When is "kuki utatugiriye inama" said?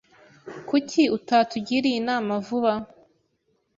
0.67-2.33